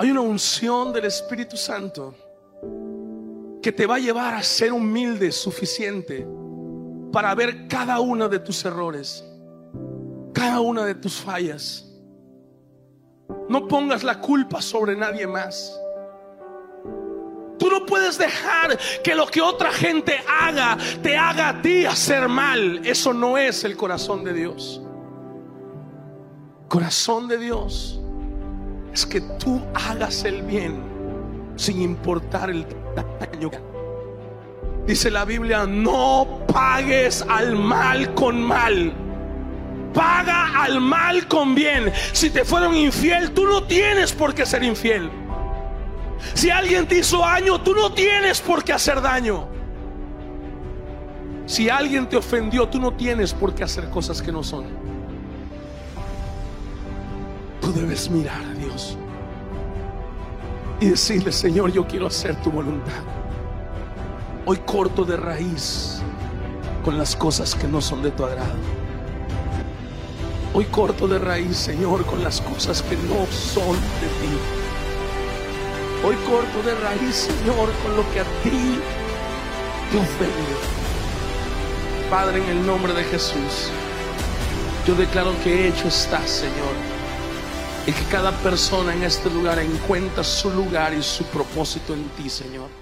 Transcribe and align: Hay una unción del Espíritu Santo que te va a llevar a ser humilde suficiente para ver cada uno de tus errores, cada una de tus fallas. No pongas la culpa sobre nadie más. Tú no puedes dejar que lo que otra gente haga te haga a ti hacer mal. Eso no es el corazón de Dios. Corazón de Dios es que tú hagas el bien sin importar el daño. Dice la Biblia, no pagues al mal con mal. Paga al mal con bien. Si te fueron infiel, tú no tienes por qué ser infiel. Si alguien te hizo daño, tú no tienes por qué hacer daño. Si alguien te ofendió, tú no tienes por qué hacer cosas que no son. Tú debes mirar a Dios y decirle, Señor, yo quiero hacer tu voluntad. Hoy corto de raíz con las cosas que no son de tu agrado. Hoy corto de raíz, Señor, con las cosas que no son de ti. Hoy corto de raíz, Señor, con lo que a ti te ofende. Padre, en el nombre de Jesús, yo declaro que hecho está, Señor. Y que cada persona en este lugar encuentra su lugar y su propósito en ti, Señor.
Hay 0.00 0.10
una 0.10 0.22
unción 0.22 0.94
del 0.94 1.04
Espíritu 1.04 1.58
Santo 1.58 2.14
que 3.62 3.70
te 3.70 3.84
va 3.84 3.96
a 3.96 3.98
llevar 3.98 4.32
a 4.32 4.42
ser 4.42 4.72
humilde 4.72 5.30
suficiente 5.30 6.26
para 7.12 7.34
ver 7.34 7.68
cada 7.68 8.00
uno 8.00 8.26
de 8.26 8.38
tus 8.38 8.64
errores, 8.64 9.22
cada 10.32 10.60
una 10.60 10.86
de 10.86 10.94
tus 10.94 11.20
fallas. 11.20 11.86
No 13.50 13.68
pongas 13.68 14.02
la 14.02 14.22
culpa 14.22 14.62
sobre 14.62 14.96
nadie 14.96 15.26
más. 15.26 15.78
Tú 17.58 17.68
no 17.68 17.84
puedes 17.84 18.16
dejar 18.16 18.78
que 19.04 19.14
lo 19.14 19.26
que 19.26 19.42
otra 19.42 19.70
gente 19.70 20.18
haga 20.26 20.78
te 21.02 21.14
haga 21.14 21.50
a 21.50 21.60
ti 21.60 21.84
hacer 21.84 22.26
mal. 22.26 22.80
Eso 22.86 23.12
no 23.12 23.36
es 23.36 23.64
el 23.64 23.76
corazón 23.76 24.24
de 24.24 24.32
Dios. 24.32 24.80
Corazón 26.68 27.28
de 27.28 27.36
Dios 27.36 28.00
es 28.92 29.06
que 29.06 29.20
tú 29.20 29.60
hagas 29.74 30.24
el 30.24 30.42
bien 30.42 30.80
sin 31.56 31.82
importar 31.82 32.50
el 32.50 32.66
daño. 32.94 33.50
Dice 34.86 35.10
la 35.10 35.24
Biblia, 35.24 35.66
no 35.66 36.40
pagues 36.52 37.24
al 37.28 37.54
mal 37.54 38.14
con 38.14 38.42
mal. 38.42 38.92
Paga 39.94 40.62
al 40.62 40.80
mal 40.80 41.26
con 41.28 41.54
bien. 41.54 41.92
Si 42.12 42.30
te 42.30 42.44
fueron 42.44 42.74
infiel, 42.74 43.32
tú 43.32 43.44
no 43.44 43.64
tienes 43.64 44.12
por 44.12 44.34
qué 44.34 44.46
ser 44.46 44.62
infiel. 44.64 45.10
Si 46.34 46.50
alguien 46.50 46.86
te 46.86 46.98
hizo 46.98 47.18
daño, 47.18 47.60
tú 47.60 47.74
no 47.74 47.92
tienes 47.92 48.40
por 48.40 48.64
qué 48.64 48.72
hacer 48.72 49.00
daño. 49.00 49.48
Si 51.46 51.68
alguien 51.68 52.08
te 52.08 52.16
ofendió, 52.16 52.68
tú 52.68 52.80
no 52.80 52.92
tienes 52.92 53.34
por 53.34 53.54
qué 53.54 53.64
hacer 53.64 53.90
cosas 53.90 54.22
que 54.22 54.30
no 54.32 54.42
son. 54.42 54.89
Tú 57.70 57.78
debes 57.78 58.10
mirar 58.10 58.42
a 58.42 58.54
Dios 58.54 58.96
y 60.80 60.88
decirle, 60.88 61.30
Señor, 61.30 61.70
yo 61.70 61.86
quiero 61.86 62.08
hacer 62.08 62.34
tu 62.42 62.50
voluntad. 62.50 63.04
Hoy 64.44 64.56
corto 64.66 65.04
de 65.04 65.16
raíz 65.16 66.02
con 66.84 66.98
las 66.98 67.14
cosas 67.14 67.54
que 67.54 67.68
no 67.68 67.80
son 67.80 68.02
de 68.02 68.10
tu 68.10 68.24
agrado. 68.24 68.56
Hoy 70.52 70.64
corto 70.64 71.06
de 71.06 71.20
raíz, 71.20 71.58
Señor, 71.58 72.04
con 72.06 72.24
las 72.24 72.40
cosas 72.40 72.82
que 72.82 72.96
no 72.96 73.24
son 73.26 73.76
de 73.76 74.08
ti. 74.18 74.34
Hoy 76.04 76.16
corto 76.28 76.68
de 76.68 76.74
raíz, 76.74 77.14
Señor, 77.14 77.70
con 77.84 77.96
lo 77.96 78.10
que 78.12 78.18
a 78.18 78.24
ti 78.42 78.80
te 79.92 79.96
ofende. 79.96 80.56
Padre, 82.10 82.42
en 82.42 82.48
el 82.48 82.66
nombre 82.66 82.92
de 82.94 83.04
Jesús, 83.04 83.70
yo 84.88 84.96
declaro 84.96 85.32
que 85.44 85.68
hecho 85.68 85.86
está, 85.86 86.26
Señor. 86.26 86.99
Y 87.90 87.92
que 87.92 88.04
cada 88.04 88.30
persona 88.30 88.94
en 88.94 89.02
este 89.02 89.28
lugar 89.30 89.58
encuentra 89.58 90.22
su 90.22 90.48
lugar 90.48 90.94
y 90.94 91.02
su 91.02 91.24
propósito 91.24 91.92
en 91.92 92.08
ti, 92.10 92.30
Señor. 92.30 92.79